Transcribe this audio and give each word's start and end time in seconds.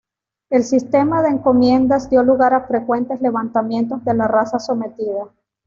El 0.49 0.63
sistema 0.63 1.21
de 1.21 1.29
encomiendas 1.29 2.09
dio 2.09 2.23
lugar 2.23 2.55
a 2.55 2.65
frecuentes 2.65 3.21
levantamientos 3.21 4.03
de 4.03 4.15
la 4.15 4.27
raza 4.27 4.57
sometida. 4.57 5.27